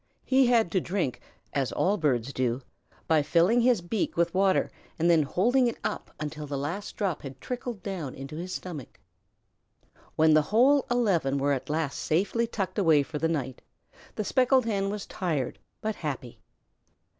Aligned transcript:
He 0.25 0.47
had 0.47 0.71
to 0.71 0.81
drink, 0.81 1.21
as 1.53 1.71
all 1.71 1.95
birds 1.95 2.33
do, 2.33 2.63
by 3.07 3.21
filling 3.21 3.61
his 3.61 3.81
beak 3.81 4.17
with 4.17 4.33
water 4.33 4.71
and 4.97 5.11
then 5.11 5.21
holding 5.21 5.67
it 5.67 5.77
up 5.83 6.09
until 6.19 6.47
the 6.47 6.57
last 6.57 6.95
drop 6.97 7.21
had 7.21 7.39
trickled 7.39 7.83
down 7.83 8.15
into 8.15 8.35
his 8.37 8.51
stomach. 8.51 8.99
When 10.15 10.33
the 10.33 10.41
whole 10.41 10.87
eleven 10.89 11.37
were 11.37 11.53
at 11.53 11.69
last 11.69 11.99
safely 11.99 12.47
tucked 12.47 12.79
away 12.79 13.03
for 13.03 13.19
the 13.19 13.27
night, 13.29 13.61
the 14.15 14.23
Speckled 14.23 14.65
Hen 14.65 14.89
was 14.89 15.05
tired 15.05 15.59
but 15.81 15.97
happy. 15.97 16.41